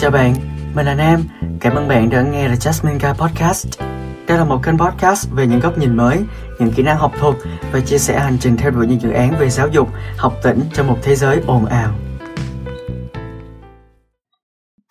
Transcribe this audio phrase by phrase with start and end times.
[0.00, 0.34] Chào bạn,
[0.74, 1.20] mình là Nam.
[1.60, 3.80] Cảm ơn bạn đã nghe The Jasmine Guy Podcast.
[4.28, 6.18] Đây là một kênh podcast về những góc nhìn mới,
[6.60, 7.36] những kỹ năng học thuật
[7.72, 10.60] và chia sẻ hành trình theo đuổi những dự án về giáo dục, học tỉnh
[10.74, 11.94] trong một thế giới ồn ào.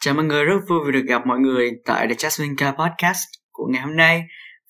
[0.01, 3.27] Chào mọi người, rất vui vì được gặp mọi người tại The Jasmine Guy Podcast
[3.51, 4.23] của ngày hôm nay.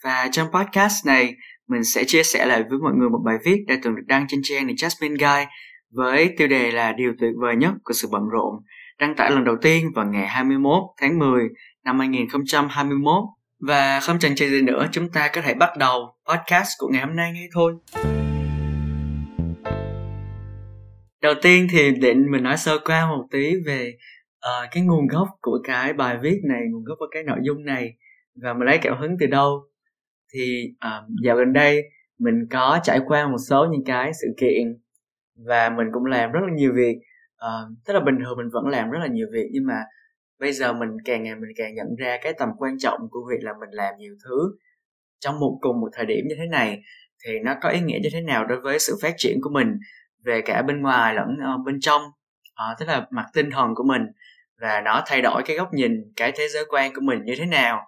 [0.04, 1.36] Và trong podcast này,
[1.68, 4.26] mình sẽ chia sẻ lại với mọi người một bài viết đã từng được đăng
[4.28, 5.46] trên trang The Jasmine Guy
[5.92, 8.54] với tiêu đề là Điều tuyệt vời nhất của sự bận rộn
[9.00, 11.50] đăng tải lần đầu tiên vào ngày 21 tháng 10
[11.84, 13.24] năm 2021.
[13.60, 17.02] Và không chần chừ gì nữa, chúng ta có thể bắt đầu podcast của ngày
[17.02, 17.74] hôm nay ngay thôi.
[21.22, 23.98] Đầu tiên thì định mình nói sơ qua một tí về
[24.38, 27.66] uh, cái nguồn gốc của cái bài viết này, nguồn gốc của cái nội dung
[27.66, 27.94] này
[28.42, 29.62] và mình lấy cảm hứng từ đâu.
[30.34, 31.84] Thì uh, dạo gần đây
[32.20, 34.78] mình có trải qua một số những cái sự kiện
[35.48, 36.98] và mình cũng làm rất là nhiều việc
[37.46, 39.84] uh, tức là bình thường mình vẫn làm rất là nhiều việc nhưng mà
[40.40, 43.44] bây giờ mình càng ngày mình càng nhận ra cái tầm quan trọng của việc
[43.44, 44.58] là mình làm nhiều thứ
[45.20, 46.82] trong một cùng một thời điểm như thế này
[47.26, 49.68] thì nó có ý nghĩa như thế nào đối với sự phát triển của mình
[50.26, 52.02] về cả bên ngoài lẫn uh, bên trong.
[52.02, 54.02] Uh, tức là mặt tinh thần của mình
[54.62, 57.46] và nó thay đổi cái góc nhìn cái thế giới quan của mình như thế
[57.46, 57.88] nào.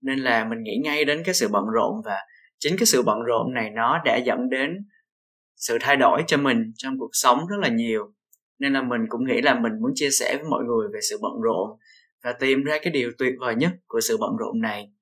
[0.00, 2.16] Nên là mình nghĩ ngay đến cái sự bận rộn và
[2.58, 4.70] chính cái sự bận rộn này nó đã dẫn đến
[5.56, 8.12] sự thay đổi cho mình trong cuộc sống rất là nhiều
[8.58, 11.18] nên là mình cũng nghĩ là mình muốn chia sẻ với mọi người về sự
[11.22, 11.78] bận rộn
[12.24, 14.92] và tìm ra cái điều tuyệt vời nhất của sự bận rộn này.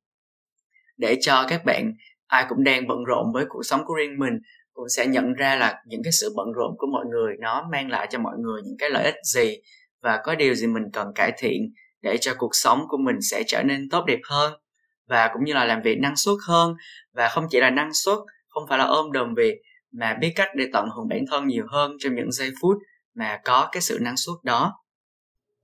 [0.96, 1.92] Để cho các bạn
[2.26, 4.38] ai cũng đang bận rộn với cuộc sống của riêng mình
[4.72, 7.90] cũng sẽ nhận ra là những cái sự bận rộn của mọi người nó mang
[7.90, 9.56] lại cho mọi người những cái lợi ích gì
[10.02, 13.42] và có điều gì mình cần cải thiện để cho cuộc sống của mình sẽ
[13.46, 14.52] trở nên tốt đẹp hơn
[15.08, 16.74] và cũng như là làm việc năng suất hơn.
[17.12, 18.18] Và không chỉ là năng suất,
[18.48, 19.58] không phải là ôm đồm việc
[19.92, 22.76] mà biết cách để tận hưởng bản thân nhiều hơn trong những giây phút
[23.16, 24.72] mà có cái sự năng suất đó.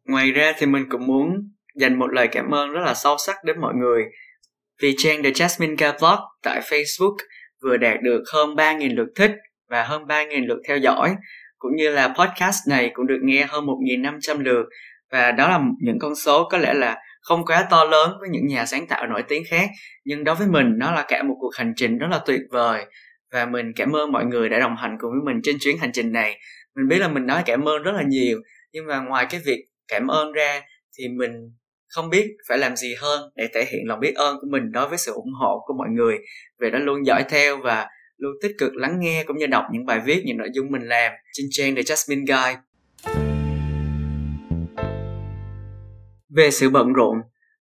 [0.04, 3.36] Ngoài ra thì mình cũng muốn dành một lời cảm ơn rất là sâu sắc
[3.44, 4.04] đến mọi người.
[4.82, 7.16] Vì trang The Jasmine K Vlog tại Facebook
[7.62, 9.32] vừa đạt được hơn 3.000 lượt thích
[9.68, 11.16] và hơn 3.000 lượt theo dõi,
[11.58, 14.66] cũng như là podcast này cũng được nghe hơn 1.500 lượt.
[15.10, 18.46] Và đó là những con số có lẽ là không quá to lớn với những
[18.46, 19.70] nhà sáng tạo nổi tiếng khác,
[20.04, 22.86] nhưng đối với mình nó là cả một cuộc hành trình rất là tuyệt vời.
[23.32, 25.92] Và mình cảm ơn mọi người đã đồng hành cùng với mình trên chuyến hành
[25.92, 26.40] trình này
[26.76, 28.40] mình biết là mình nói cảm ơn rất là nhiều
[28.72, 30.62] nhưng mà ngoài cái việc cảm ơn ra
[30.98, 31.32] thì mình
[31.88, 34.88] không biết phải làm gì hơn để thể hiện lòng biết ơn của mình đối
[34.88, 36.18] với sự ủng hộ của mọi người
[36.58, 39.86] về đã luôn dõi theo và luôn tích cực lắng nghe cũng như đọc những
[39.86, 42.60] bài viết những nội dung mình làm trên trang The Jasmine Guide.
[46.36, 47.16] Về sự bận rộn,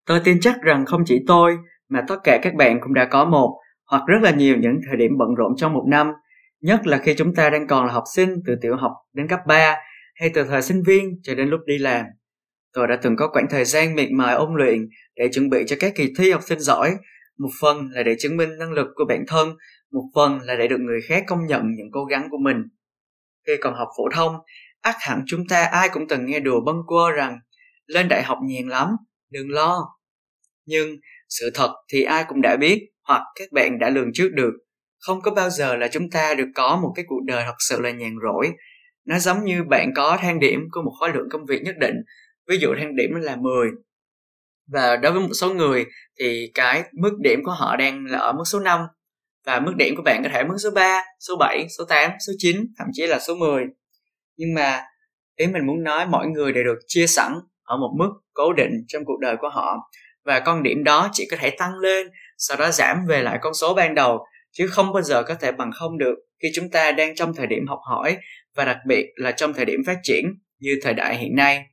[0.05, 1.57] tôi tin chắc rằng không chỉ tôi
[1.89, 3.59] mà tất cả các bạn cũng đã có một
[3.91, 6.11] hoặc rất là nhiều những thời điểm bận rộn trong một năm
[6.61, 9.39] Nhất là khi chúng ta đang còn là học sinh từ tiểu học đến cấp
[9.47, 9.77] 3
[10.15, 12.05] hay từ thời sinh viên cho đến lúc đi làm.
[12.73, 15.75] Tôi đã từng có khoảng thời gian miệt mài ôn luyện để chuẩn bị cho
[15.79, 16.95] các kỳ thi học sinh giỏi.
[17.37, 19.55] Một phần là để chứng minh năng lực của bản thân,
[19.91, 22.57] một phần là để được người khác công nhận những cố gắng của mình.
[23.47, 24.35] Khi còn học phổ thông,
[24.81, 27.39] ác hẳn chúng ta ai cũng từng nghe đùa bâng quơ rằng
[27.85, 28.87] lên đại học nhàn lắm,
[29.29, 29.85] đừng lo.
[30.65, 30.95] Nhưng
[31.29, 34.51] sự thật thì ai cũng đã biết hoặc các bạn đã lường trước được
[35.07, 37.81] không có bao giờ là chúng ta được có một cái cuộc đời thật sự
[37.81, 38.51] là nhàn rỗi.
[39.05, 41.95] Nó giống như bạn có thang điểm của một khối lượng công việc nhất định.
[42.47, 43.69] Ví dụ thang điểm là 10
[44.71, 45.85] và đối với một số người
[46.19, 48.79] thì cái mức điểm của họ đang là ở mức số 5
[49.45, 52.33] và mức điểm của bạn có thể mức số 3, số 7, số 8, số
[52.37, 53.63] 9, thậm chí là số 10.
[54.37, 54.81] Nhưng mà
[55.35, 57.33] ý mình muốn nói mỗi người đều được chia sẵn
[57.63, 59.77] ở một mức cố định trong cuộc đời của họ.
[60.25, 62.07] Và con điểm đó chỉ có thể tăng lên
[62.37, 65.51] sau đó giảm về lại con số ban đầu chứ không bao giờ có thể
[65.51, 68.17] bằng không được khi chúng ta đang trong thời điểm học hỏi
[68.55, 70.25] và đặc biệt là trong thời điểm phát triển
[70.59, 71.65] như thời đại hiện nay.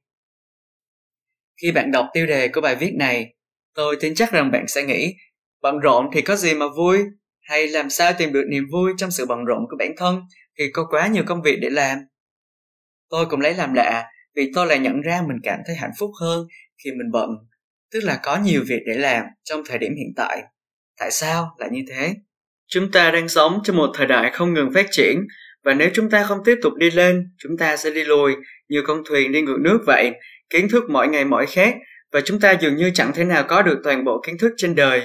[1.62, 3.34] Khi bạn đọc tiêu đề của bài viết này,
[3.74, 5.14] tôi tin chắc rằng bạn sẽ nghĩ
[5.60, 6.98] bận rộn thì có gì mà vui
[7.40, 10.20] hay làm sao tìm được niềm vui trong sự bận rộn của bản thân
[10.58, 11.98] khi có quá nhiều công việc để làm.
[13.08, 14.04] Tôi cũng lấy làm lạ
[14.36, 16.46] vì tôi lại nhận ra mình cảm thấy hạnh phúc hơn
[16.84, 17.30] khi mình bận,
[17.90, 20.42] tức là có nhiều việc để làm trong thời điểm hiện tại.
[20.98, 22.14] Tại sao lại như thế?
[22.68, 25.26] Chúng ta đang sống trong một thời đại không ngừng phát triển
[25.64, 28.34] và nếu chúng ta không tiếp tục đi lên, chúng ta sẽ đi lùi
[28.68, 30.12] như con thuyền đi ngược nước vậy.
[30.50, 31.74] Kiến thức mỗi ngày mỗi khác
[32.12, 34.74] và chúng ta dường như chẳng thể nào có được toàn bộ kiến thức trên
[34.74, 35.02] đời.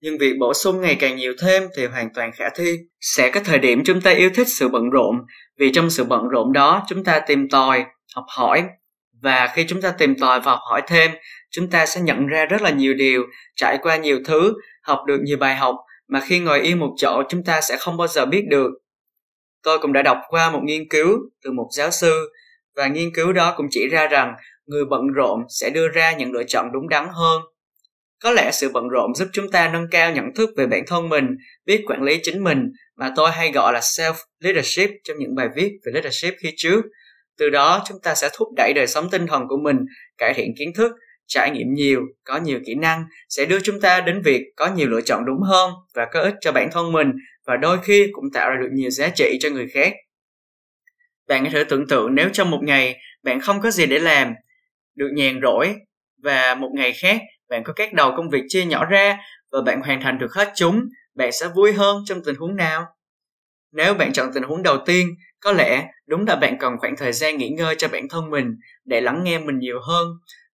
[0.00, 2.78] Nhưng việc bổ sung ngày càng nhiều thêm thì hoàn toàn khả thi.
[3.00, 5.16] Sẽ có thời điểm chúng ta yêu thích sự bận rộn,
[5.58, 7.84] vì trong sự bận rộn đó chúng ta tìm tòi,
[8.14, 8.64] học hỏi.
[9.22, 11.10] Và khi chúng ta tìm tòi và học hỏi thêm,
[11.50, 13.22] chúng ta sẽ nhận ra rất là nhiều điều,
[13.56, 15.76] trải qua nhiều thứ, học được nhiều bài học
[16.10, 18.70] mà khi ngồi yên một chỗ, chúng ta sẽ không bao giờ biết được.
[19.62, 22.32] Tôi cũng đã đọc qua một nghiên cứu từ một giáo sư,
[22.76, 24.34] và nghiên cứu đó cũng chỉ ra rằng
[24.66, 27.42] người bận rộn sẽ đưa ra những lựa chọn đúng đắn hơn
[28.22, 31.08] có lẽ sự bận rộn giúp chúng ta nâng cao nhận thức về bản thân
[31.08, 31.24] mình,
[31.66, 35.48] biết quản lý chính mình, mà tôi hay gọi là self leadership trong những bài
[35.56, 36.82] viết về leadership khi trước
[37.38, 39.76] từ đó, chúng ta sẽ thúc đẩy đời sống tinh thần của mình,
[40.18, 40.92] cải thiện kiến thức
[41.30, 44.88] trải nghiệm nhiều, có nhiều kỹ năng sẽ đưa chúng ta đến việc có nhiều
[44.88, 47.12] lựa chọn đúng hơn và có ích cho bản thân mình
[47.46, 49.92] và đôi khi cũng tạo ra được nhiều giá trị cho người khác.
[51.28, 54.34] Bạn có thể tưởng tượng nếu trong một ngày bạn không có gì để làm,
[54.94, 55.74] được nhàn rỗi
[56.22, 59.18] và một ngày khác bạn có các đầu công việc chia nhỏ ra
[59.52, 60.80] và bạn hoàn thành được hết chúng,
[61.14, 62.86] bạn sẽ vui hơn trong tình huống nào?
[63.72, 65.08] Nếu bạn chọn tình huống đầu tiên,
[65.40, 68.46] có lẽ đúng là bạn cần khoảng thời gian nghỉ ngơi cho bản thân mình
[68.84, 70.08] để lắng nghe mình nhiều hơn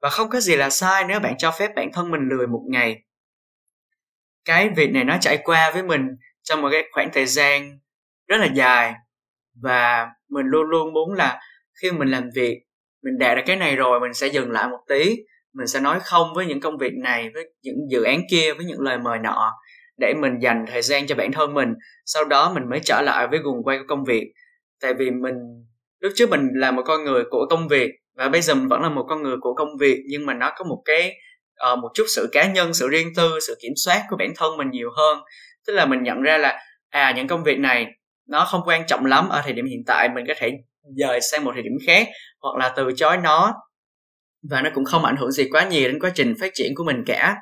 [0.06, 2.62] và không có gì là sai nếu bạn cho phép bản thân mình lười một
[2.70, 3.04] ngày.
[4.46, 6.08] Cái việc này nó trải qua với mình
[6.44, 7.80] trong một cái khoảng thời gian
[8.28, 8.94] rất là dài.
[9.62, 11.42] Và mình luôn luôn muốn là
[11.82, 12.60] khi mình làm việc,
[13.04, 15.16] mình đạt được cái này rồi, mình sẽ dừng lại một tí.
[15.54, 18.66] Mình sẽ nói không với những công việc này, với những dự án kia, với
[18.66, 19.52] những lời mời nọ
[19.98, 21.74] để mình dành thời gian cho bản thân mình.
[22.06, 24.34] Sau đó mình mới trở lại với guồng quay của công việc.
[24.82, 25.36] Tại vì mình,
[26.00, 28.82] lúc trước mình là một con người của công việc và bây giờ mình vẫn
[28.82, 31.16] là một con người của công việc nhưng mà nó có một cái
[31.72, 34.58] uh, một chút sự cá nhân sự riêng tư sự kiểm soát của bản thân
[34.58, 35.20] mình nhiều hơn.
[35.68, 36.60] Tức là mình nhận ra là
[36.90, 37.88] à những công việc này
[38.28, 40.52] nó không quan trọng lắm ở thời điểm hiện tại mình có thể
[40.98, 42.08] dời sang một thời điểm khác
[42.42, 43.54] hoặc là từ chối nó.
[44.50, 46.84] Và nó cũng không ảnh hưởng gì quá nhiều đến quá trình phát triển của
[46.84, 47.36] mình cả.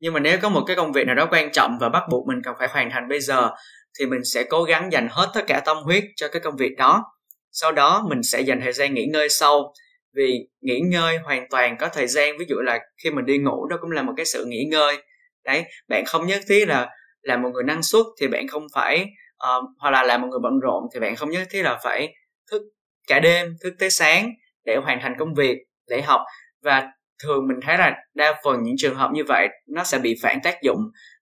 [0.00, 2.26] Nhưng mà nếu có một cái công việc nào đó quan trọng và bắt buộc
[2.26, 3.50] mình cần phải hoàn thành bây giờ
[3.98, 6.76] thì mình sẽ cố gắng dành hết tất cả tâm huyết cho cái công việc
[6.78, 7.04] đó
[7.52, 9.72] sau đó mình sẽ dành thời gian nghỉ ngơi sau.
[10.14, 13.66] Vì nghỉ ngơi hoàn toàn có thời gian ví dụ là khi mình đi ngủ
[13.66, 14.96] đó cũng là một cái sự nghỉ ngơi.
[15.44, 16.88] Đấy bạn không nhất thiết là
[17.22, 19.06] là một người năng suất thì bạn không phải
[19.46, 22.14] uh, hoặc là là một người bận rộn thì bạn không nhất thiết là phải
[22.50, 22.62] thức
[23.06, 24.30] cả đêm thức tới sáng
[24.64, 25.56] để hoàn thành công việc
[25.88, 26.20] để học.
[26.62, 26.88] Và
[27.22, 30.38] thường mình thấy là đa phần những trường hợp như vậy nó sẽ bị phản
[30.42, 30.80] tác dụng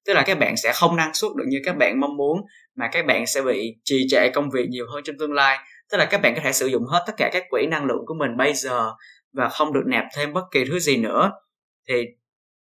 [0.09, 2.41] tức là các bạn sẽ không năng suất được như các bạn mong muốn
[2.77, 5.59] mà các bạn sẽ bị trì trệ công việc nhiều hơn trong tương lai
[5.91, 8.07] tức là các bạn có thể sử dụng hết tất cả các quỹ năng lượng
[8.07, 8.93] của mình bây giờ
[9.33, 11.31] và không được nạp thêm bất kỳ thứ gì nữa.
[11.89, 12.07] Thì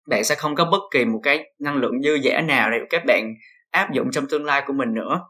[0.07, 3.03] bạn sẽ không có bất kỳ một cái năng lượng dư giả nào để các
[3.07, 3.33] bạn
[3.71, 5.21] áp dụng trong tương lai của mình nữa.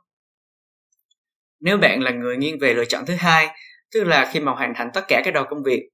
[1.59, 3.47] Nếu bạn là người nghiêng về lựa chọn thứ hai,
[3.93, 5.89] tức là khi mà hoàn thành tất cả các đầu công việc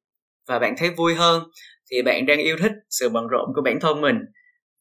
[0.48, 1.44] và bạn thấy vui hơn,
[1.92, 4.20] thì bạn đang yêu thích sự bận rộn của bản thân mình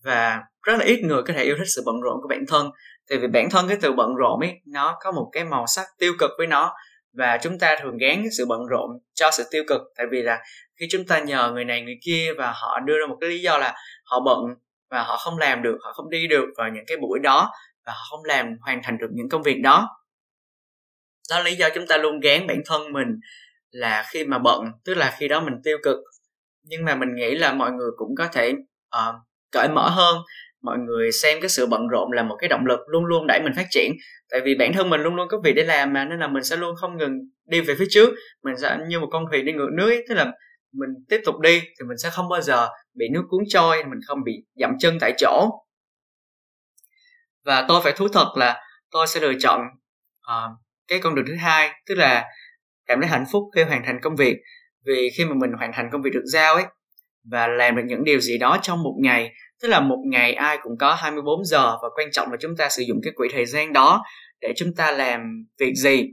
[0.05, 2.71] và rất là ít người có thể yêu thích sự bận rộn của bản thân.
[3.09, 5.87] Tại vì bản thân cái từ bận rộn ấy, nó có một cái màu sắc
[5.99, 6.75] tiêu cực với nó
[7.13, 9.81] và chúng ta thường gán cái sự bận rộn cho sự tiêu cực.
[9.97, 10.39] Tại vì là
[10.81, 13.41] khi chúng ta nhờ người này người kia và họ đưa ra một cái lý
[13.41, 13.75] do là
[14.05, 14.39] họ bận
[14.91, 17.51] và họ không làm được họ không đi được vào những cái buổi đó
[17.87, 19.89] và họ không làm hoàn thành được những công việc đó.
[21.31, 23.21] Đó là lý do chúng ta luôn gán bản thân mình
[23.71, 25.97] là khi mà bận tức là khi đó mình tiêu cực.
[26.63, 28.53] Nhưng mà mình nghĩ là mọi người cũng có thể
[28.97, 29.15] uh,
[29.53, 30.17] cởi mở hơn
[30.63, 33.41] mọi người xem cái sự bận rộn là một cái động lực luôn luôn đẩy
[33.43, 33.93] mình phát triển.
[34.31, 36.45] Tại vì bản thân mình luôn luôn có việc để làm mà nên là mình
[36.45, 37.13] sẽ luôn không ngừng
[37.47, 38.15] đi về phía trước.
[38.45, 40.33] Mình sẽ như một con thuyền đi ngược nước tức là
[40.73, 43.99] mình tiếp tục đi thì mình sẽ không bao giờ bị nước cuốn trôi mình
[44.07, 45.51] không bị dậm chân tại chỗ.
[47.45, 49.61] Và tôi phải thú thật là tôi sẽ lựa chọn
[50.27, 50.59] uh,
[50.89, 52.25] cái con đường thứ hai tức là
[52.87, 54.37] cảm thấy hạnh phúc khi hoàn thành công việc.
[54.87, 56.65] Vì khi mà mình hoàn thành công việc được giao ấy
[57.31, 60.59] và làm được những điều gì đó trong một ngày tức là một ngày ai
[60.63, 63.47] cũng có 24 giờ và quan trọng là chúng ta sử dụng cái quỹ thời
[63.47, 64.03] gian đó
[64.41, 66.09] để chúng ta làm việc gì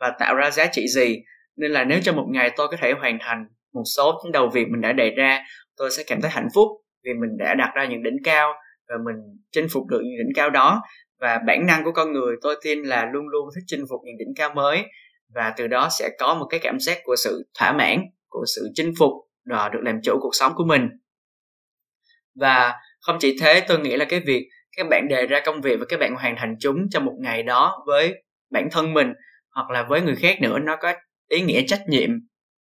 [0.00, 1.16] và tạo ra giá trị gì.
[1.56, 4.48] Nên là nếu trong một ngày tôi có thể hoàn thành một số những đầu
[4.48, 5.44] việc mình đã đề ra,
[5.76, 6.68] tôi sẽ cảm thấy hạnh phúc
[7.04, 8.52] vì mình đã đặt ra những đỉnh cao
[8.88, 9.16] và mình
[9.52, 10.82] chinh phục được những đỉnh cao đó.
[11.20, 14.18] Và bản năng của con người tôi tin là luôn luôn thích chinh phục những
[14.18, 14.84] đỉnh cao mới
[15.34, 18.68] và từ đó sẽ có một cái cảm giác của sự thỏa mãn, của sự
[18.74, 19.12] chinh phục
[19.50, 20.88] và được làm chủ cuộc sống của mình
[22.40, 25.76] và không chỉ thế, tôi nghĩ là cái việc các bạn đề ra công việc
[25.80, 29.12] và các bạn hoàn thành chúng trong một ngày đó với bản thân mình
[29.54, 30.94] hoặc là với người khác nữa, nó có
[31.28, 32.10] ý nghĩa trách nhiệm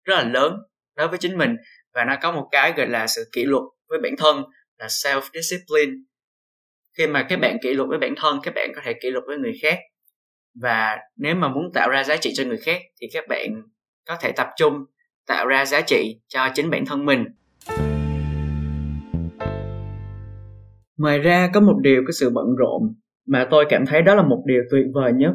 [0.03, 0.57] rất là lớn
[0.95, 1.55] đối với chính mình.
[1.93, 4.43] Và nó có một cái gọi là sự kỷ luật với bản thân
[4.77, 5.91] là self discipline
[6.97, 9.23] khi mà các bạn kỷ luật với bản thân, các bạn có thể kỷ luật
[9.27, 9.79] với người khác.
[10.61, 13.61] Và nếu mà muốn tạo ra giá trị cho người khác thì các bạn
[14.07, 14.85] có thể tập trung,
[15.27, 17.25] tạo ra giá trị cho chính bản thân mình
[20.97, 22.81] ngoài ra có một điều cái sự bận rộn
[23.27, 25.31] mà tôi cảm thấy đó là một điều tuyệt vời nhất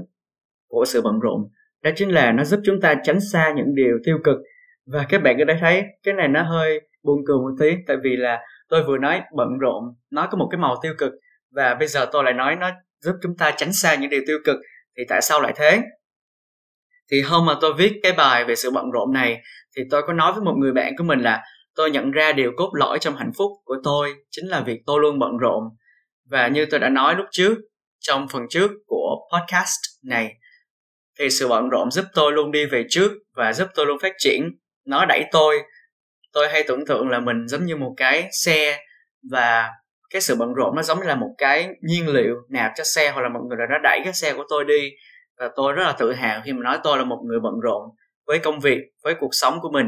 [0.69, 1.41] của sự bận rộn.
[1.83, 4.37] Đó chính là nó giúp chúng ta tránh xa những điều tiêu cực.
[4.87, 7.97] Và các bạn có thể thấy, cái này nó hơi buồn cười một tí, tại
[8.03, 11.13] vì là tôi vừa nói bận rộn, nó có một cái màu tiêu cực,
[11.51, 14.39] và bây giờ tôi lại nói nó giúp chúng ta tránh xa những điều tiêu
[14.45, 14.57] cực.
[14.97, 15.83] Thì tại sao lại thế?
[17.11, 19.43] Thì hôm mà tôi viết cái bài về sự bận rộn này,
[19.77, 21.43] thì tôi có nói với một người bạn của mình là
[21.75, 25.01] tôi nhận ra điều cốt lõi trong hạnh phúc của tôi chính là việc tôi
[25.01, 25.65] luôn bận rộn.
[26.31, 27.55] Và như tôi đã nói lúc trước,
[28.01, 30.35] trong phần trước của podcast này,
[31.19, 34.13] thì sự bận rộn giúp tôi luôn đi về trước và giúp tôi luôn phát
[34.19, 34.43] triển.
[34.87, 35.63] Nó đẩy tôi.
[36.33, 38.79] Tôi hay tưởng tượng là mình giống như một cái xe
[39.31, 39.69] và
[40.11, 43.11] cái sự bận rộn nó giống như là một cái nhiên liệu nạp cho xe
[43.11, 44.91] hoặc là một người đã đẩy cái xe của tôi đi.
[45.39, 47.83] Và tôi rất là tự hào khi mà nói tôi là một người bận rộn
[48.27, 49.87] với công việc, với cuộc sống của mình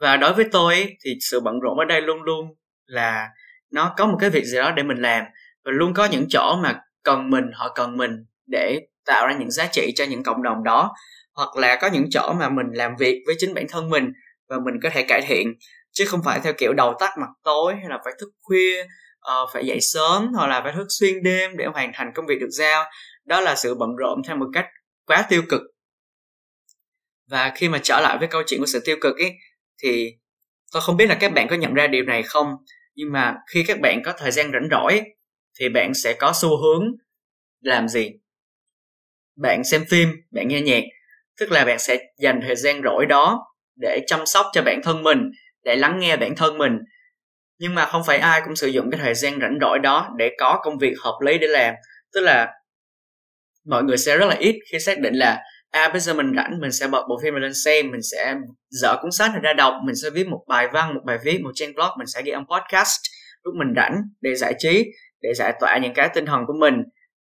[0.00, 2.46] và đối với tôi thì sự bận rộn ở đây luôn luôn
[2.86, 3.28] là
[3.70, 5.24] nó có một cái việc gì đó để mình làm.
[5.64, 8.10] Và luôn có những chỗ mà cần mình họ cần mình
[8.46, 10.94] để tạo ra những giá trị cho những cộng đồng đó.
[11.34, 14.12] Hoặc là có những chỗ mà mình làm việc với chính bản thân mình
[14.48, 15.54] và mình có thể cải thiện.
[15.92, 19.48] Chứ không phải theo kiểu đầu tắt mặt tối hay là phải thức khuya uh,
[19.52, 22.50] phải dậy sớm hoặc là phải thức xuyên đêm để hoàn thành công việc được
[22.50, 22.84] giao.
[23.24, 24.66] Đó là sự bận rộn theo một cách
[25.06, 25.60] quá tiêu cực.
[27.30, 29.34] Và khi mà trở lại với câu chuyện của sự tiêu cực ấy
[29.82, 30.10] thì
[30.72, 32.46] tôi không biết là các bạn có nhận ra điều này không,
[32.94, 35.02] nhưng mà khi các bạn có thời gian rảnh rỗi,
[35.60, 36.84] thì bạn sẽ có xu hướng
[37.60, 38.10] làm gì?
[39.36, 40.82] Bạn xem phim, bạn nghe nhạc,
[41.40, 43.46] tức là bạn sẽ dành thời gian rỗi đó
[43.80, 45.18] để chăm sóc cho bản thân mình,
[45.64, 46.78] để lắng nghe bản thân mình.
[47.58, 50.30] Nhưng mà không phải ai cũng sử dụng cái thời gian rảnh rỗi đó để
[50.38, 51.74] có công việc hợp lý để làm.
[52.12, 52.52] Tức là
[53.66, 56.60] mọi người sẽ rất là ít khi xác định là à bây giờ mình rảnh
[56.60, 58.34] mình sẽ bật bộ phim mình lên xem mình sẽ
[58.70, 61.50] dở cuốn sách ra đọc mình sẽ viết một bài văn một bài viết một
[61.54, 63.00] trang blog mình sẽ ghi âm podcast.
[63.42, 64.84] Lúc mình rảnh để giải trí
[65.22, 66.74] để giải tỏa những cái tinh thần của mình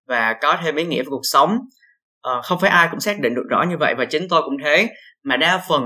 [0.08, 1.58] và có thêm ý nghĩa về cuộc sống.
[2.22, 4.58] À, không phải ai cũng xác định được rõ như vậy và chính tôi cũng
[4.64, 4.88] thế.
[5.24, 5.84] Mà đa phần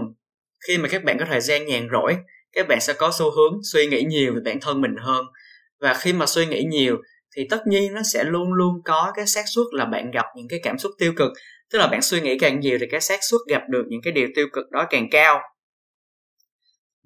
[0.68, 2.18] khi mà các bạn có thời gian nhàn rỗi
[2.58, 5.26] các bạn sẽ có xu hướng suy nghĩ nhiều về bản thân mình hơn.
[5.82, 6.98] Và khi mà suy nghĩ nhiều
[7.36, 10.48] thì tất nhiên nó sẽ luôn luôn có cái xác suất là bạn gặp những
[10.48, 11.32] cái cảm xúc tiêu cực
[11.72, 14.14] tức là bạn suy nghĩ càng nhiều thì cái xác suất gặp được những cái
[14.14, 15.40] điều tiêu cực đó càng cao.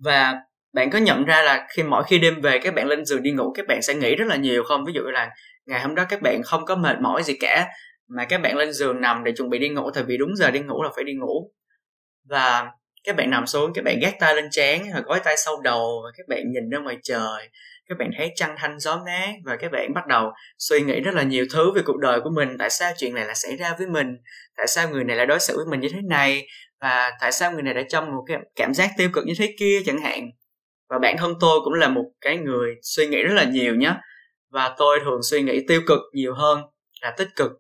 [0.04, 0.36] Và
[0.74, 3.32] bạn có nhận ra là khi mỗi khi đêm về các bạn lên giường đi
[3.32, 4.86] ngủ, các bạn sẽ nghĩ rất là nhiều không?
[4.86, 5.30] Ví dụ là
[5.66, 7.68] ngày hôm đó các bạn không có mệt mỏi gì cả,
[8.08, 10.52] mà các bạn lên giường nằm để chuẩn bị đi ngủ, tại vì đúng giờ
[10.52, 11.52] đi ngủ là phải đi ngủ.
[12.30, 12.68] Và
[13.04, 16.02] các bạn nằm xuống, các bạn gác tay lên trán rồi gói tay sau đầu
[16.04, 17.50] và các bạn nhìn ra ngoài trời.
[17.90, 21.16] Các bạn thấy trăng thanh gió mát và các bạn bắt đầu suy nghĩ rất
[21.16, 22.58] là nhiều thứ về cuộc đời của mình.
[22.60, 24.08] Tại sao chuyện này lại xảy ra với mình?
[24.58, 26.48] Tại sao người này lại đối xử với mình như thế này?
[26.82, 29.56] Và tại sao người này đã trong một cái cảm giác tiêu cực như thế
[29.60, 30.30] kia chẳng hạn?
[30.90, 33.94] Và bản thân tôi cũng là một cái người suy nghĩ rất là nhiều nhé
[34.50, 36.62] và tôi thường suy nghĩ tiêu cực nhiều hơn
[37.02, 37.52] là tích cực.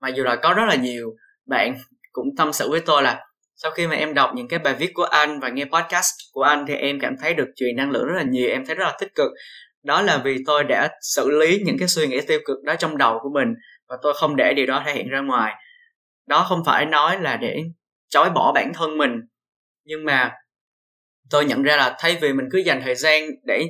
[0.00, 1.14] Mà dù là có rất là nhiều
[1.46, 1.76] bạn
[2.12, 3.27] cũng tâm sự với tôi là
[3.62, 6.42] sau khi mà em đọc những cái bài viết của anh và nghe podcast của
[6.42, 8.84] anh thì em cảm thấy được truyền năng lượng rất là nhiều em thấy rất
[8.84, 9.30] là tích cực.
[9.82, 12.98] Đó là vì tôi đã xử lý những cái suy nghĩ tiêu cực đó trong
[12.98, 13.54] đầu của mình
[13.88, 15.54] và tôi không để điều đó thể hiện ra ngoài.
[16.26, 17.62] Đó không phải nói là để
[18.08, 19.20] chối bỏ bản thân mình
[19.88, 20.32] nhưng mà
[21.30, 23.66] tôi nhận ra là thay vì mình cứ dành thời gian để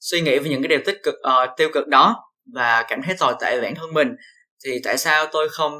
[0.00, 2.16] suy nghĩ về những cái điều tích cực uh, tiêu cực đó
[2.54, 4.08] và cảm thấy tồi tệ về bản thân mình
[4.64, 5.72] thì tại sao tôi không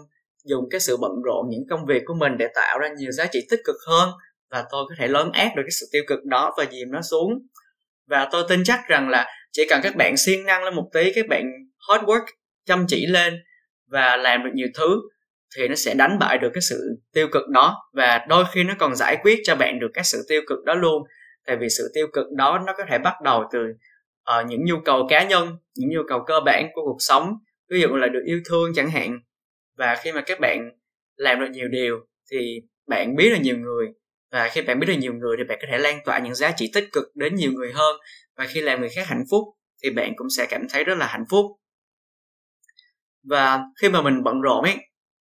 [0.44, 3.26] dùng cái sự bận rộn những công việc của mình để tạo ra nhiều giá
[3.32, 4.10] trị tích cực hơn
[4.50, 7.02] và tôi có thể lớn ác được cái sự tiêu cực đó và dìm nó
[7.02, 7.30] xuống.
[8.06, 11.12] Và tôi tin chắc rằng là chỉ cần các bạn siêng năng lên một tí
[11.12, 11.44] các bạn
[11.88, 12.24] hard work
[12.66, 13.34] chăm chỉ lên
[13.86, 15.00] và làm được nhiều thứ
[15.56, 16.80] thì nó sẽ đánh bại được cái sự
[17.12, 20.24] tiêu cực đó và đôi khi nó còn giải quyết cho bạn được cái sự
[20.28, 21.02] tiêu cực đó luôn.
[21.46, 24.76] Tại vì sự tiêu cực đó nó có thể bắt đầu từ uh, những nhu
[24.84, 27.34] cầu cá nhân những nhu cầu cơ bản của cuộc sống
[27.70, 29.18] ví dụ là được yêu thương chẳng hạn
[29.76, 30.70] và khi mà các bạn
[31.16, 33.86] làm được nhiều điều thì bạn biết được nhiều người.
[34.32, 36.52] Và khi bạn biết được nhiều người thì bạn có thể lan tỏa những giá
[36.56, 37.96] trị tích cực đến nhiều người hơn.
[38.36, 39.42] Và khi làm người khác hạnh phúc
[39.82, 41.46] thì bạn cũng sẽ cảm thấy rất là hạnh phúc.
[43.22, 44.76] Và khi mà mình bận rộn ấy,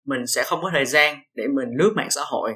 [0.06, 2.54] mình sẽ không có thời gian để mình lướt mạng xã hội.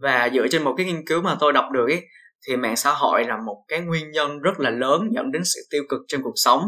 [0.00, 2.02] Và dựa trên một cái nghiên cứu mà tôi đọc được ấy,
[2.48, 5.60] thì mạng xã hội là một cái nguyên nhân rất là lớn dẫn đến sự
[5.70, 6.62] tiêu cực trong cuộc sống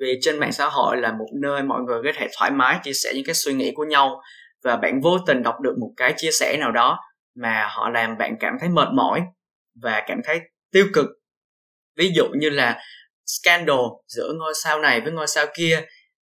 [0.00, 2.92] vì trên mạng xã hội là một nơi mọi người có thể thoải mái chia
[2.92, 4.20] sẻ những cái suy nghĩ của nhau
[4.64, 6.98] và bạn vô tình đọc được một cái chia sẻ nào đó
[7.34, 9.22] mà họ làm bạn cảm thấy mệt mỏi
[9.82, 10.40] và cảm thấy
[10.72, 11.06] tiêu cực.
[11.96, 12.78] Ví dụ như là
[13.26, 15.82] scandal giữa ngôi sao này với ngôi sao kia,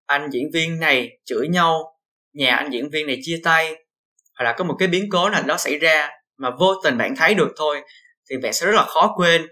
[0.07, 1.99] anh diễn viên này chửi nhau,
[2.33, 3.75] nhà anh diễn viên này chia tay,
[4.39, 7.17] hoặc là có một cái biến cố nào đó xảy ra mà vô tình bạn
[7.17, 7.81] thấy được thôi
[8.31, 9.47] thì bạn sẽ rất là khó quên.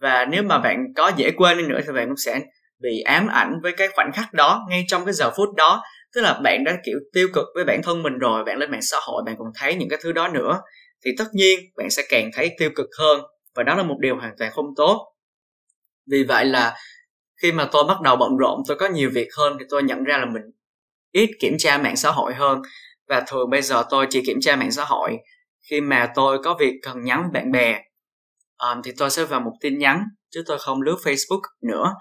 [0.00, 2.40] Và nếu mà bạn có dễ quên đi nữa thì bạn cũng sẽ
[2.82, 5.82] bị ám ảnh với cái khoảnh khắc đó ngay trong cái giờ phút đó.
[6.14, 8.82] Tức là bạn đã kiểu tiêu cực với bản thân mình rồi bạn lên mạng
[8.82, 10.60] xã hội bạn còn thấy những cái thứ đó nữa
[11.04, 13.20] thì tất nhiên bạn sẽ càng thấy tiêu cực hơn
[13.54, 15.12] và đó là một điều hoàn toàn không tốt.
[16.10, 16.76] Vì vậy là
[17.42, 20.04] khi mà tôi bắt đầu bận rộn tôi có nhiều việc hơn thì tôi nhận
[20.04, 20.42] ra là mình
[21.12, 22.62] ít kiểm tra mạng xã hội hơn.
[23.08, 25.16] Và thường bây giờ tôi chỉ kiểm tra mạng xã hội
[25.70, 27.78] khi mà tôi có việc cần nhắn với bạn bè
[28.58, 31.94] um, thì tôi sẽ vào một tin nhắn chứ tôi không lướt Facebook nữa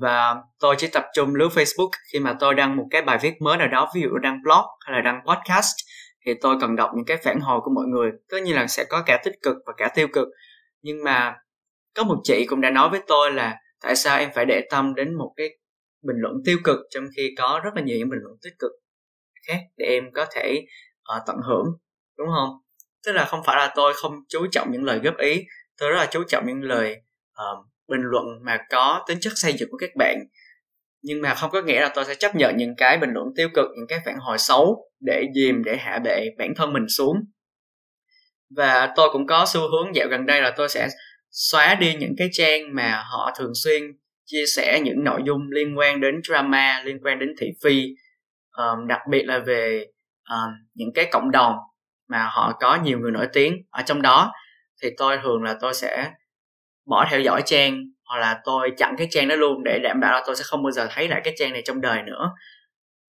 [0.00, 3.34] và tôi chỉ tập trung lướt Facebook khi mà tôi đăng một cái bài viết
[3.40, 5.74] mới nào đó ví dụ đăng blog hay là đăng podcast
[6.26, 8.10] thì tôi cần đọc những cái phản hồi của mọi người.
[8.30, 10.28] Tất nhiên là sẽ có cả tích cực và cả tiêu cực.
[10.82, 11.36] Nhưng mà
[11.94, 14.94] có một chị cũng đã nói với tôi là tại sao em phải để tâm
[14.94, 15.48] đến một cái
[16.02, 18.70] bình luận tiêu cực trong khi có rất là nhiều những bình luận tích cực
[19.48, 20.66] khác để em có thể
[21.16, 21.66] uh, tận hưởng
[22.18, 22.48] đúng không?
[23.06, 25.44] Tức là không phải là tôi không chú trọng những lời góp ý
[25.78, 26.96] tôi rất là chú trọng những lời
[27.30, 30.18] uh, bình luận mà có tính chất xây dựng của các bạn.
[31.02, 33.48] Nhưng mà không có nghĩa là tôi sẽ chấp nhận những cái bình luận tiêu
[33.54, 37.16] cực những cái phản hồi xấu để dìm để hạ bệ bản thân mình xuống.
[38.56, 40.88] Và tôi cũng có xu hướng dạo gần đây là tôi sẽ
[41.30, 43.82] xóa đi những cái trang mà họ thường xuyên
[44.26, 47.86] chia sẻ những nội dung liên quan đến drama liên quan đến thị phi
[48.56, 49.86] um, đặc biệt là về
[50.30, 51.54] um, những cái cộng đồng
[52.08, 54.32] mà họ có nhiều người nổi tiếng ở trong đó.
[54.82, 56.10] Thì tôi thường là tôi sẽ
[56.86, 60.12] bỏ theo dõi trang hoặc là tôi chặn cái trang đó luôn để đảm bảo
[60.12, 62.30] là tôi sẽ không bao giờ thấy lại cái trang này trong đời nữa.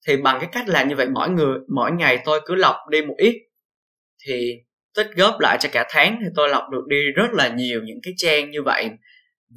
[0.08, 3.02] Thì bằng cái cách làm như vậy, mỗi người, mỗi ngày tôi cứ lọc đi
[3.02, 3.36] một ít.
[4.28, 4.54] Thì
[4.96, 8.00] tích góp lại cho cả tháng thì tôi lọc được đi rất là nhiều những
[8.04, 8.90] cái trang như vậy.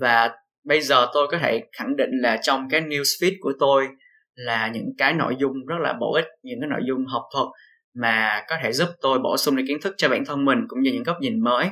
[0.00, 0.30] Và
[0.64, 3.88] bây giờ tôi có thể khẳng định là trong cái newsfeed của tôi
[4.34, 7.46] là những cái nội dung rất là bổ ích, những cái nội dung học thuật
[7.94, 10.82] mà có thể giúp tôi bổ sung được kiến thức cho bản thân mình cũng
[10.82, 11.66] như những góc nhìn mới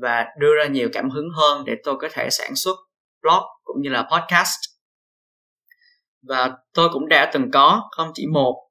[0.00, 2.76] và đưa ra nhiều cảm hứng hơn để tôi có thể sản xuất
[3.22, 4.58] blog cũng như là podcast.
[6.28, 8.68] Và tôi cũng đã từng có không chỉ một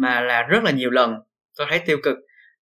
[0.00, 1.14] mà là rất là nhiều lần
[1.56, 2.16] tôi thấy tiêu cực.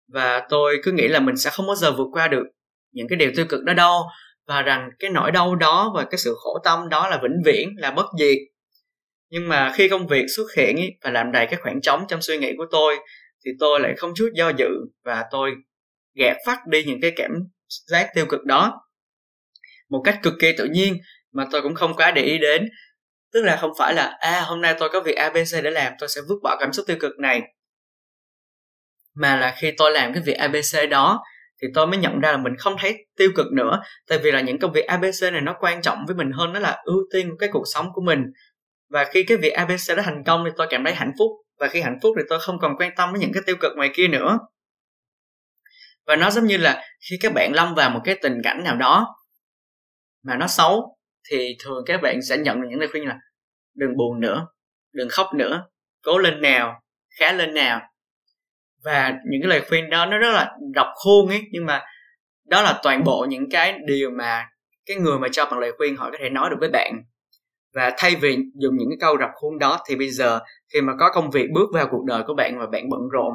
[0.07, 2.43] Và tôi cứ nghĩ là mình sẽ không bao giờ vượt qua được
[2.91, 4.01] những cái điều tiêu cực đó đâu
[4.47, 7.69] và rằng cái nỗi đau đó và cái sự khổ tâm đó là vĩnh viễn
[7.77, 8.37] là bất diệt.
[9.29, 12.21] Nhưng mà khi công việc xuất hiện ý, và làm đầy cái khoảng trống trong
[12.21, 12.97] suy nghĩ của tôi
[13.45, 14.69] thì tôi lại không chút do dự
[15.05, 15.51] và tôi
[16.15, 17.31] gạt phát đi những cái cảm
[17.87, 18.81] giác tiêu cực đó.
[19.89, 20.97] Một cách cực kỳ tự nhiên
[21.31, 22.69] mà tôi cũng không quá để ý đến.
[23.33, 26.09] Tức là không phải là à hôm nay tôi có việc abc để làm, tôi
[26.09, 27.41] sẽ vứt bỏ cảm xúc tiêu cực này.
[29.15, 31.23] Mà là khi tôi làm cái việc abc đó,
[31.61, 33.81] thì tôi mới nhận ra là mình không thấy tiêu cực nữa.
[34.07, 36.59] Tại vì là những công việc abc này nó quan trọng với mình hơn, nó
[36.59, 38.23] là ưu tiên của cái cuộc sống của mình.
[38.89, 41.31] Và khi cái việc abc đó thành công thì tôi cảm thấy hạnh phúc.
[41.59, 43.71] Và khi hạnh phúc thì tôi không còn quan tâm với những cái tiêu cực
[43.75, 44.39] ngoài kia nữa
[46.07, 48.75] và nó giống như là khi các bạn lâm vào một cái tình cảnh nào
[48.75, 49.15] đó
[50.23, 50.97] mà nó xấu,
[51.29, 53.19] thì thường các bạn sẽ nhận được những lời khuyên là
[53.75, 54.47] đừng buồn nữa,
[54.93, 55.65] đừng khóc nữa,
[56.03, 56.81] cố lên nào,
[57.19, 57.81] khá lên nào.
[58.83, 61.81] Và những cái lời khuyên đó nó rất là độc khuôn ấy, nhưng mà
[62.47, 64.45] đó là toàn bộ những cái điều mà
[64.85, 66.93] cái người mà cho bằng lời khuyên họ có thể nói được với bạn.
[67.73, 70.39] Và thay vì dùng những cái câu rập khuôn đó, thì bây giờ
[70.73, 73.33] khi mà có công việc bước vào cuộc đời của bạn và bạn bận rộn,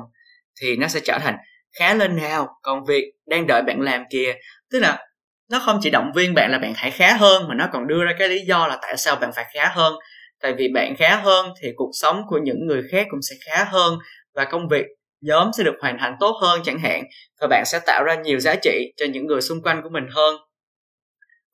[0.61, 1.37] thì nó sẽ trở thành
[1.79, 4.35] khá lên nào còn việc đang đợi bạn làm kìa,
[4.71, 5.07] tức là
[5.51, 8.05] nó không chỉ động viên bạn là bạn hãy khá hơn, mà nó còn đưa
[8.05, 9.95] ra cái lý do là tại sao bạn phải khá hơn.
[10.41, 13.65] Tại vì bạn khá hơn thì cuộc sống của những người khác cũng sẽ khá
[13.65, 13.99] hơn
[14.35, 14.87] và công việc
[15.21, 17.05] nhóm sẽ được hoàn thành tốt hơn chẳng hạn,
[17.41, 20.05] và bạn sẽ tạo ra nhiều giá trị cho những người xung quanh của mình
[20.11, 20.37] hơn.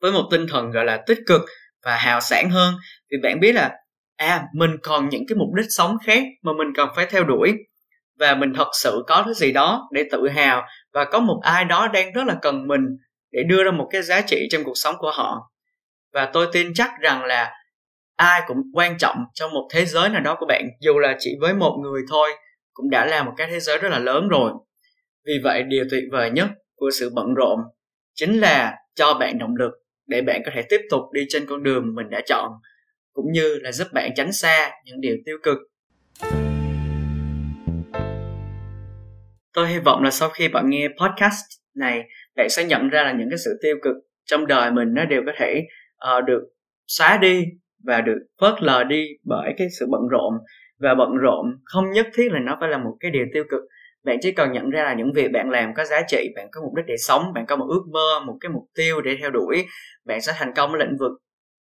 [0.01, 1.41] Với một tinh thần, gọi là, tích cực
[1.85, 2.73] và hào sản hơn
[3.11, 3.71] vì bạn biết là
[4.15, 7.53] à mình còn những cái mục đích sống khác mà mình cần phải theo đuổi
[8.23, 10.67] và mình thật sự có thứ gì đó để tự hào.
[10.93, 12.81] Và có một ai đó đang rất là cần mình
[13.31, 15.51] để đưa ra một cái giá trị trong cuộc sống của họ.
[16.13, 17.51] Và tôi tin chắc rằng là
[18.15, 20.67] ai cũng quan trọng trong một thế giới nào đó của bạn.
[20.79, 22.29] Dù là chỉ với một người thôi,
[22.73, 24.51] cũng đã là một cái thế giới rất là lớn rồi.
[25.25, 27.59] Vì vậy, điều tuyệt vời nhất của sự bận rộn
[28.13, 29.71] chính là cho bạn động lực
[30.07, 32.51] để bạn có thể tiếp tục đi trên con đường mình đã chọn,
[33.13, 35.57] cũng như là giúp bạn tránh xa những điều tiêu cực
[39.53, 42.03] tôi hy vọng là sau khi bạn nghe podcast này
[42.35, 45.21] bạn sẽ nhận ra là những cái sự tiêu cực trong đời mình nó đều
[45.25, 45.63] có thể
[46.17, 46.41] uh, được
[46.87, 47.43] xóa đi
[47.83, 50.33] và được phớt lờ đi bởi cái sự bận rộn.
[50.79, 53.61] Và bận rộn không nhất thiết là nó phải là một cái điều tiêu cực.
[54.03, 56.61] Bạn chỉ cần nhận ra là những việc bạn làm có giá trị bạn có
[56.61, 59.29] mục đích để sống bạn có một ước mơ một cái mục tiêu để theo
[59.31, 59.65] đuổi
[60.05, 61.11] bạn sẽ thành công ở lĩnh vực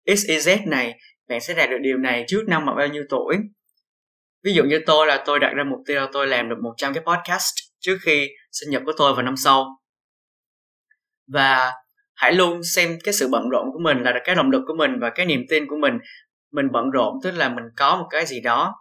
[0.07, 0.99] xyz này.
[1.29, 3.37] Bạn sẽ đạt được điều này trước năm mà bao nhiêu tuổi.
[4.45, 7.03] Ví dụ như tôi là tôi đặt ra mục tiêu tôi làm được 100 cái
[7.07, 9.67] podcast trước khi sinh nhật của tôi vào năm sau.
[11.27, 11.73] Và
[12.15, 14.91] hãy luôn xem cái sự bận rộn của mình là cái động lực của mình
[15.01, 15.99] và cái niềm tin của mình.
[16.53, 18.75] Mình bận rộn, tức là mình có một cái gì đó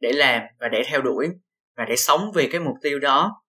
[0.00, 1.28] để làm và để theo đuổi
[1.76, 3.42] và để sống vì cái mục tiêu đó.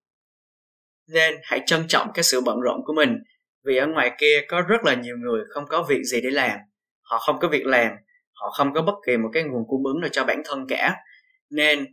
[1.08, 3.18] Nên hãy trân trọng cái sự bận rộn của mình,
[3.66, 6.60] vì ở ngoài kia có rất là nhiều người không có việc gì để làm.
[7.02, 7.92] Họ không có việc làm,
[8.34, 10.96] họ không có bất kỳ một cái nguồn cung ứng nào cho bản thân cả.
[11.50, 11.86] Nên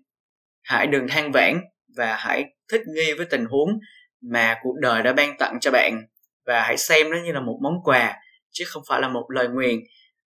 [0.63, 1.61] hãy đừng than vãn
[1.97, 3.79] và hãy thích nghi với tình huống
[4.21, 6.03] mà cuộc đời đã ban tặng cho bạn.
[6.47, 8.17] Và hãy xem nó như là một món quà,
[8.51, 9.81] chứ không phải là một lời nguyền.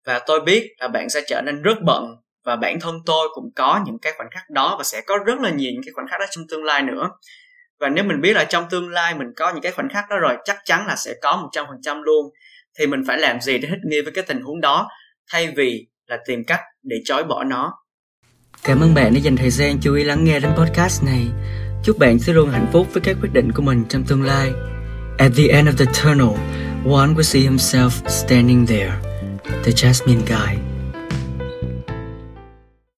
[0.06, 3.50] Và tôi biết là bạn sẽ trở nên rất bận, và bản thân tôi cũng
[3.56, 6.06] có những cái khoảnh khắc đó và sẽ có rất là nhiều những cái khoảnh
[6.10, 7.10] khắc đó trong tương lai nữa.
[7.80, 10.16] Và nếu mình biết là trong tương lai mình có những cái khoảnh khắc đó
[10.18, 12.30] rồi, chắc chắn là sẽ có một trăm phần trăm luôn.
[12.78, 14.88] Thì mình phải làm gì để thích nghi với cái tình huống đó,
[15.30, 17.72] thay vì là tìm cách để chối bỏ nó?
[18.64, 21.26] Cảm ơn bạn đã dành thời gian chú ý lắng nghe đến podcast này
[21.86, 24.52] chúc bạn sẽ luôn hạnh phúc với các quyết định của mình trong tương lai.
[25.18, 26.36] At the end of the tunnel,
[26.84, 28.92] one will see himself standing there,
[29.64, 30.75] the jasmine guy.